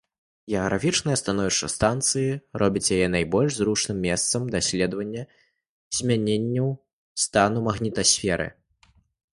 Геаграфічнае 0.51 1.17
становішча 1.21 1.67
станцыі 1.73 2.31
робіць 2.61 2.91
яе 2.97 3.07
найбольш 3.17 3.51
зручным 3.59 3.97
месцам 4.07 4.41
для 4.49 4.55
даследвання 4.65 5.23
змяненняў 5.99 6.67
стану 7.27 7.59
магнітасферы. 7.71 8.47